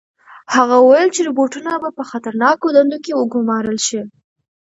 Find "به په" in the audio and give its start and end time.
1.81-2.03